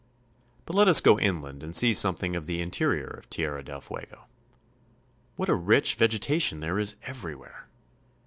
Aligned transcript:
But 0.65 0.75
let 0.75 0.87
us 0.87 0.99
go 0.99 1.19
inland 1.19 1.61
and 1.61 1.75
see 1.75 1.93
something 1.93 2.35
of 2.35 2.47
the 2.47 2.59
interior 2.59 3.05
of 3.05 3.29
Tierra 3.29 3.63
del 3.63 3.81
Fuego. 3.81 4.25
What 5.35 5.47
a 5.47 5.53
rich 5.53 5.93
vegetation 5.93 6.59
there 6.59 6.79
is 6.79 6.95
everywhere 7.03 7.67